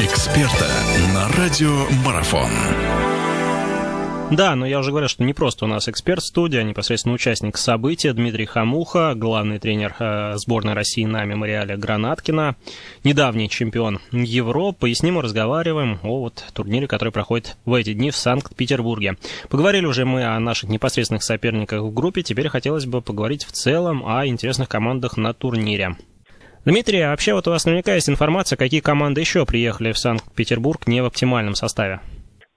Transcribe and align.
эксперта 0.00 0.66
на 1.14 1.28
радио 1.36 1.86
Марафон. 2.04 2.50
Да, 4.30 4.54
но 4.54 4.64
я 4.64 4.78
уже 4.78 4.90
говорил, 4.90 5.08
что 5.08 5.24
не 5.24 5.34
просто 5.34 5.66
у 5.66 5.68
нас 5.68 5.88
эксперт 5.88 6.22
студия, 6.22 6.60
а 6.60 6.62
непосредственно 6.62 7.14
участник 7.14 7.58
события 7.58 8.12
Дмитрий 8.14 8.46
Хамуха, 8.46 9.14
главный 9.14 9.58
тренер 9.58 9.94
э, 9.98 10.36
сборной 10.36 10.72
России 10.72 11.04
на 11.04 11.24
мемориале 11.24 11.76
Гранаткина, 11.76 12.56
недавний 13.04 13.50
чемпион 13.50 14.00
Европы. 14.12 14.88
И 14.90 14.94
с 14.94 15.02
ним 15.02 15.16
мы 15.16 15.22
разговариваем 15.22 15.98
о 16.02 16.20
вот 16.20 16.44
турнире, 16.54 16.86
который 16.86 17.12
проходит 17.12 17.56
в 17.66 17.74
эти 17.74 17.92
дни 17.92 18.10
в 18.10 18.16
Санкт-Петербурге. 18.16 19.18
Поговорили 19.48 19.84
уже 19.84 20.06
мы 20.06 20.24
о 20.24 20.40
наших 20.40 20.70
непосредственных 20.70 21.24
соперниках 21.24 21.82
в 21.82 21.92
группе, 21.92 22.22
теперь 22.22 22.48
хотелось 22.48 22.86
бы 22.86 23.02
поговорить 23.02 23.44
в 23.44 23.52
целом 23.52 24.06
о 24.06 24.26
интересных 24.26 24.68
командах 24.68 25.18
на 25.18 25.34
турнире. 25.34 25.96
Дмитрий, 26.66 27.00
а 27.00 27.10
вообще 27.10 27.32
вот 27.32 27.48
у 27.48 27.50
вас 27.50 27.64
наверняка 27.64 27.94
есть 27.94 28.10
информация, 28.10 28.56
какие 28.56 28.80
команды 28.80 29.20
еще 29.20 29.46
приехали 29.46 29.92
в 29.92 29.98
Санкт-Петербург 29.98 30.86
не 30.86 31.00
в 31.00 31.06
оптимальном 31.06 31.54
составе? 31.54 32.00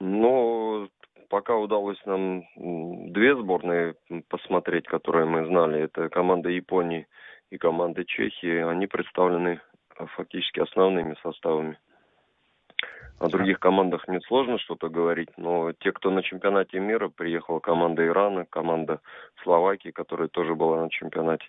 Ну, 0.00 0.88
пока 1.28 1.56
удалось 1.56 1.98
нам 2.04 2.42
две 2.56 3.36
сборные 3.36 3.94
посмотреть, 4.28 4.86
которые 4.86 5.26
мы 5.26 5.46
знали. 5.46 5.84
Это 5.84 6.08
команда 6.08 6.48
Японии 6.48 7.06
и 7.50 7.56
команда 7.58 8.04
Чехии. 8.04 8.68
Они 8.68 8.88
представлены 8.88 9.60
а, 9.96 10.06
фактически 10.06 10.60
основными 10.60 11.16
составами. 11.22 11.78
О 13.20 13.28
других 13.28 13.60
командах 13.60 14.08
не 14.08 14.20
сложно 14.22 14.58
что-то 14.58 14.88
говорить, 14.88 15.30
но 15.36 15.72
те, 15.72 15.92
кто 15.92 16.10
на 16.10 16.22
чемпионате 16.22 16.80
мира, 16.80 17.08
приехала 17.08 17.60
команда 17.60 18.04
Ирана, 18.04 18.44
команда 18.44 19.00
Словакии, 19.44 19.90
которая 19.90 20.26
тоже 20.26 20.56
была 20.56 20.82
на 20.82 20.90
чемпионате, 20.90 21.46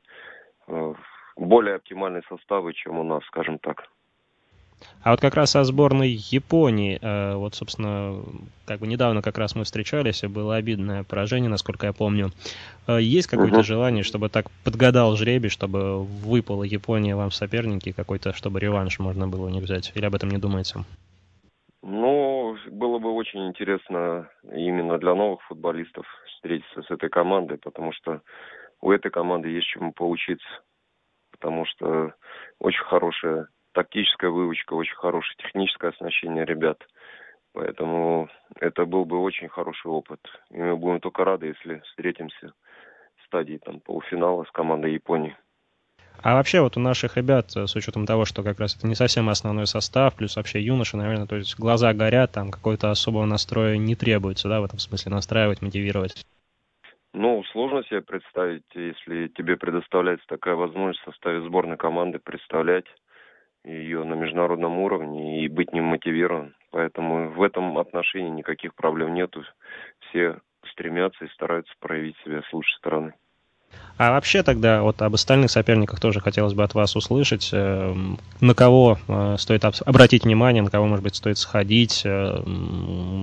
э, 0.68 0.94
более 1.36 1.76
оптимальные 1.76 2.24
составы, 2.30 2.74
чем 2.74 3.00
у 3.00 3.04
нас, 3.04 3.24
скажем 3.26 3.60
так. 3.60 3.90
А 5.04 5.12
вот 5.12 5.22
как 5.22 5.36
раз 5.36 5.56
о 5.56 5.64
сборной 5.64 6.10
Японии, 6.10 7.00
э, 7.02 7.36
вот, 7.36 7.56
собственно, 7.56 8.24
как 8.66 8.80
бы 8.80 8.88
недавно 8.88 9.22
как 9.22 9.38
раз 9.38 9.56
мы 9.56 9.64
встречались, 9.64 10.24
и 10.24 10.28
было 10.28 10.56
обидное 10.56 11.04
поражение, 11.04 11.50
насколько 11.50 11.86
я 11.86 11.94
помню. 11.94 12.32
Э, 12.88 13.00
есть 13.00 13.28
какое-то 13.28 13.58
угу. 13.58 13.64
желание, 13.64 14.04
чтобы 14.04 14.30
так 14.30 14.48
подгадал 14.64 15.16
жребий, 15.16 15.50
чтобы 15.50 16.04
выпала 16.04 16.64
Япония 16.64 17.16
вам 17.16 17.30
в 17.30 17.36
соперники, 17.36 17.92
какой-то, 17.92 18.34
чтобы 18.34 18.60
реванш 18.60 19.00
можно 19.00 19.28
было 19.28 19.46
у 19.46 19.50
них 19.50 19.64
взять? 19.64 19.92
Или 19.96 20.06
об 20.06 20.16
этом 20.16 20.30
не 20.30 20.38
думаете? 20.38 20.80
Ну, 21.84 22.58
было 22.72 22.98
бы 22.98 23.12
очень 23.12 23.48
интересно 23.48 24.28
именно 24.44 24.98
для 24.98 25.14
новых 25.14 25.42
футболистов 25.44 26.06
встретиться 26.28 26.82
с 26.82 26.90
этой 26.90 27.10
командой, 27.10 27.60
потому 27.60 27.94
что 27.94 28.22
у 28.82 28.92
этой 28.92 29.12
команды 29.12 29.50
есть 29.50 29.68
чему 29.68 29.92
поучиться, 29.92 30.48
потому 31.36 31.66
что 31.66 32.14
очень 32.60 32.84
хорошая 32.84 33.48
тактическая 33.74 34.30
вывочка, 34.30 34.74
очень 34.74 34.96
хорошее 34.96 35.36
техническое 35.38 35.90
оснащение 35.90 36.46
ребят. 36.46 36.82
Поэтому 37.54 38.30
это 38.60 38.86
был 38.86 39.06
бы 39.06 39.20
очень 39.20 39.48
хороший 39.50 39.88
опыт. 39.88 40.20
И 40.50 40.58
мы 40.58 40.76
будем 40.76 41.00
только 41.00 41.24
рады, 41.24 41.48
если 41.48 41.80
встретимся 41.86 42.54
в 43.18 43.26
стадии 43.26 43.60
там, 43.64 43.80
полуфинала 43.80 44.44
с 44.44 44.52
командой 44.52 44.94
Японии. 44.94 45.38
А 46.22 46.36
вообще 46.36 46.62
вот 46.62 46.78
у 46.78 46.80
наших 46.80 47.18
ребят, 47.18 47.52
с 47.52 47.76
учетом 47.76 48.06
того, 48.06 48.26
что 48.26 48.44
как 48.44 48.60
раз 48.60 48.76
это 48.76 48.88
не 48.88 48.96
совсем 48.96 49.30
основной 49.30 49.68
состав, 49.68 50.16
плюс 50.16 50.36
вообще 50.36 50.62
юноши, 50.62 50.98
наверное, 50.98 51.28
то 51.28 51.36
есть 51.36 51.58
глаза 51.58 51.94
горят, 51.94 52.32
там 52.32 52.52
какой-то 52.52 52.90
особого 52.92 53.26
настроя 53.26 53.78
не 53.78 53.96
требуется, 53.96 54.50
да, 54.50 54.62
в 54.62 54.66
этом 54.66 54.80
смысле 54.80 55.12
настраивать, 55.12 55.62
мотивировать? 55.62 56.26
Ну, 57.18 57.46
сложно 57.46 57.82
себе 57.86 58.02
представить, 58.02 58.66
если 58.74 59.30
тебе 59.30 59.56
предоставляется 59.56 60.28
такая 60.28 60.56
возможность 60.56 61.00
в 61.00 61.06
составе 61.06 61.42
сборной 61.44 61.78
команды 61.78 62.20
представлять 62.20 62.88
ее 63.64 64.04
на 64.04 64.16
международном 64.16 64.80
уровне 64.80 65.46
и 65.46 65.48
быть 65.48 65.72
ним 65.72 65.86
мотивирован. 65.86 66.58
Поэтому 66.72 67.30
в 67.30 67.42
этом 67.42 67.78
отношении 67.78 68.32
никаких 68.32 68.76
проблем 68.76 69.14
нету. 69.14 69.46
Все 70.10 70.42
стремятся 70.72 71.24
и 71.24 71.30
стараются 71.30 71.74
проявить 71.80 72.18
себя 72.18 72.42
с 72.42 72.52
лучшей 72.52 72.76
стороны. 72.80 73.14
А 73.98 74.12
вообще 74.12 74.44
тогда 74.44 74.82
вот 74.82 75.02
об 75.02 75.14
остальных 75.14 75.52
соперниках 75.52 76.02
тоже 76.02 76.20
хотелось 76.20 76.54
бы 76.54 76.64
от 76.64 76.74
вас 76.74 76.96
услышать. 76.96 77.50
Э, 77.54 77.94
на 78.42 78.54
кого 78.54 78.98
э, 79.08 79.36
стоит 79.38 79.64
обратить 79.64 80.26
внимание, 80.26 80.62
на 80.62 80.70
кого, 80.70 80.86
может 80.86 81.04
быть, 81.04 81.16
стоит 81.16 81.38
сходить? 81.38 82.04
Э, 82.06 82.44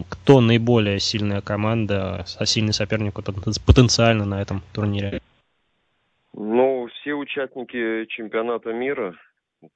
кто 0.08 0.40
наиболее 0.40 0.98
сильная 0.98 1.42
команда, 1.42 2.24
а 2.38 2.46
сильный 2.46 2.72
соперник 2.72 3.14
потенциально 3.14 4.24
на 4.24 4.40
этом 4.40 4.62
турнире? 4.72 5.20
Ну, 6.32 6.88
все 6.88 7.12
участники 7.12 8.06
чемпионата 8.06 8.72
мира 8.72 9.14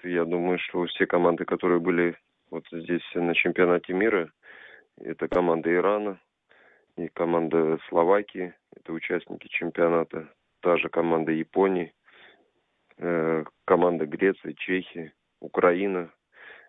я 0.02 0.24
думаю, 0.24 0.58
что 0.58 0.84
все 0.86 1.06
команды, 1.06 1.44
которые 1.44 1.80
были 1.80 2.16
вот 2.50 2.64
здесь 2.72 3.02
на 3.14 3.34
чемпионате 3.34 3.92
мира, 3.92 4.30
это 4.98 5.28
команда 5.28 5.72
Ирана 5.72 6.18
и 6.96 7.08
команда 7.08 7.78
Словакии, 7.88 8.54
это 8.74 8.92
участники 8.92 9.48
чемпионата, 9.48 10.28
та 10.66 10.76
же 10.78 10.88
команда 10.88 11.30
Японии, 11.30 11.92
э, 12.98 13.44
команда 13.64 14.04
Греции, 14.04 14.52
Чехии, 14.58 15.12
Украина, 15.38 16.10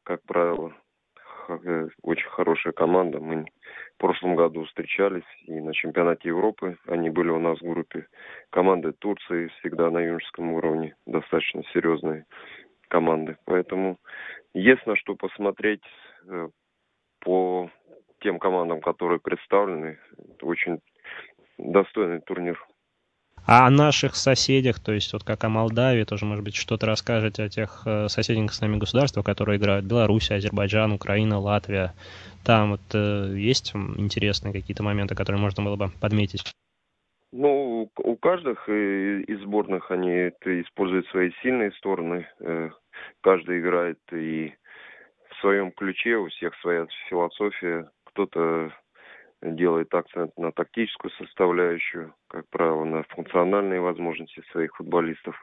как 0.03 0.21
правило, 0.21 0.71
э, 1.49 1.87
очень 2.03 2.29
хорошая 2.29 2.73
команда. 2.73 3.19
Мы 3.19 3.45
в 3.95 3.97
прошлом 3.97 4.35
году 4.35 4.65
встречались 4.65 5.25
и 5.45 5.59
на 5.59 5.73
чемпионате 5.73 6.29
Европы. 6.29 6.77
Они 6.85 7.09
были 7.09 7.29
у 7.29 7.39
нас 7.39 7.57
в 7.57 7.67
группе. 7.67 8.05
Команды 8.51 8.91
Турции 8.91 9.47
всегда 9.47 9.89
на 9.89 9.97
юношеском 9.97 10.53
уровне, 10.53 10.95
достаточно 11.07 11.63
серьезные 11.73 12.27
команды. 12.89 13.37
Поэтому 13.45 13.97
есть 14.53 14.85
на 14.85 14.95
что 14.95 15.15
посмотреть 15.15 15.81
э, 16.27 16.49
по 17.21 17.71
тем 18.19 18.37
командам, 18.37 18.79
которые 18.79 19.19
представлены. 19.19 19.97
Это 20.19 20.45
очень 20.45 20.81
достойный 21.57 22.21
турнир. 22.21 22.63
А 23.49 23.65
о 23.65 23.69
наших 23.69 24.17
соседях, 24.17 24.81
то 24.81 24.91
есть 24.91 25.13
вот 25.13 25.23
как 25.23 25.41
о 25.45 25.49
Молдавии, 25.49 26.03
тоже, 26.03 26.25
может 26.25 26.43
быть, 26.43 26.55
что-то 26.55 26.85
расскажете 26.85 27.43
о 27.43 27.49
тех 27.49 27.83
э, 27.85 28.09
соседних 28.09 28.53
с 28.53 28.59
нами 28.59 28.75
государствах, 28.75 29.25
которые 29.25 29.57
играют 29.57 29.85
Беларусь, 29.85 30.29
Азербайджан, 30.31 30.91
Украина, 30.91 31.39
Латвия. 31.39 31.93
Там 32.45 32.71
вот 32.71 32.81
э, 32.93 33.33
есть 33.37 33.73
интересные 33.73 34.51
какие-то 34.51 34.83
моменты, 34.83 35.15
которые 35.15 35.41
можно 35.41 35.63
было 35.63 35.77
бы 35.77 35.89
подметить? 36.01 36.51
Ну, 37.31 37.89
у 37.97 38.15
каждых 38.17 38.67
из 38.67 39.39
сборных 39.41 39.91
они 39.91 40.27
используют 40.43 41.07
свои 41.07 41.31
сильные 41.41 41.71
стороны. 41.71 42.27
Э, 42.41 42.71
каждый 43.21 43.61
играет 43.61 43.99
и 44.11 44.53
в 45.29 45.39
своем 45.39 45.71
ключе, 45.71 46.17
у 46.17 46.27
всех 46.27 46.53
своя 46.59 46.85
философия. 47.09 47.89
Кто-то 48.07 48.73
делает 49.41 49.93
акцент 49.93 50.37
на 50.37 50.51
тактическую 50.51 51.11
составляющую, 51.11 52.13
как 52.27 52.47
правило, 52.49 52.83
на 52.83 53.03
функциональные 53.03 53.81
возможности 53.81 54.41
своих 54.51 54.75
футболистов. 54.75 55.35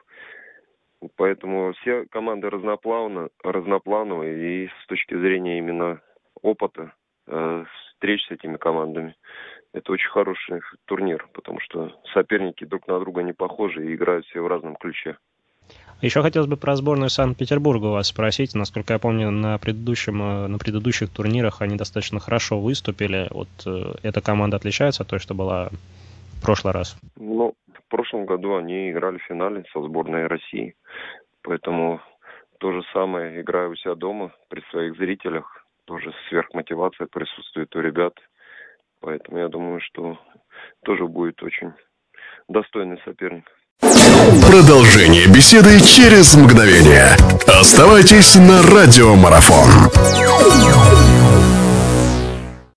Поэтому 1.17 1.73
все 1.73 2.05
команды 2.05 2.49
разноплавно, 2.49 3.29
разноплановые 3.43 4.65
и 4.65 4.69
с 4.83 4.87
точки 4.87 5.13
зрения 5.13 5.59
именно 5.59 6.01
опыта 6.41 6.93
э, 7.27 7.65
встреч 7.91 8.25
с 8.25 8.31
этими 8.31 8.57
командами 8.57 9.15
это 9.75 9.91
очень 9.91 10.09
хороший 10.09 10.61
турнир, 10.85 11.27
потому 11.33 11.59
что 11.59 11.99
соперники 12.13 12.63
друг 12.63 12.87
на 12.87 12.99
друга 12.99 13.23
не 13.23 13.33
похожи 13.33 13.85
и 13.85 13.95
играют 13.95 14.25
все 14.25 14.41
в 14.41 14.47
разном 14.47 14.75
ключе. 14.77 15.17
Еще 16.01 16.21
хотелось 16.21 16.49
бы 16.49 16.57
про 16.57 16.75
сборную 16.75 17.09
Санкт-Петербурга 17.09 17.85
вас 17.87 18.07
спросить. 18.07 18.53
Насколько 18.53 18.93
я 18.93 18.99
помню, 18.99 19.31
на, 19.31 19.57
предыдущем, 19.57 20.21
э, 20.21 20.47
на 20.47 20.57
предыдущих 20.57 21.09
турнирах 21.09 21.61
они 21.61 21.77
достаточно 21.77 22.19
хорошо 22.19 22.59
выступили. 22.59 23.27
Вот 23.31 23.47
э, 23.65 23.93
эта 24.03 24.21
команда 24.21 24.57
отличается 24.57 25.03
от 25.03 25.09
той, 25.09 25.19
что 25.19 25.33
была 25.33 25.69
в 25.69 26.41
прошлый 26.41 26.73
раз? 26.73 26.97
Ну, 27.15 27.55
в 27.73 27.89
прошлом 27.89 28.25
году 28.25 28.55
они 28.55 28.91
играли 28.91 29.17
в 29.17 29.23
финале 29.23 29.63
со 29.71 29.81
сборной 29.81 30.27
России. 30.27 30.75
Поэтому 31.41 32.01
то 32.59 32.71
же 32.71 32.83
самое, 32.93 33.41
играя 33.41 33.69
у 33.69 33.75
себя 33.75 33.95
дома, 33.95 34.31
при 34.49 34.61
своих 34.71 34.97
зрителях, 34.97 35.65
тоже 35.85 36.13
сверхмотивация 36.29 37.07
присутствует 37.07 37.73
у 37.75 37.79
ребят. 37.79 38.13
Поэтому 38.99 39.37
я 39.37 39.47
думаю, 39.47 39.79
что 39.81 40.19
тоже 40.83 41.07
будет 41.07 41.41
очень 41.41 41.71
достойный 42.49 42.99
соперник. 43.05 43.49
Продолжение 43.81 45.27
беседы 45.27 45.79
через 45.81 46.33
мгновение. 46.35 47.17
Оставайтесь 47.47 48.35
на 48.35 48.61
радиомарафон. 48.61 49.69